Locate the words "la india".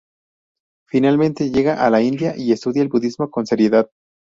1.91-2.33